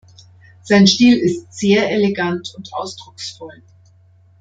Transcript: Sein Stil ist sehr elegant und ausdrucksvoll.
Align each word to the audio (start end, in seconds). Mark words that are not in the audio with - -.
Sein 0.63 0.87
Stil 0.87 1.15
ist 1.15 1.53
sehr 1.53 1.91
elegant 1.91 2.55
und 2.55 2.73
ausdrucksvoll. 2.73 3.61